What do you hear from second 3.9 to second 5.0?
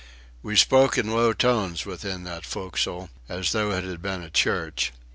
been a church.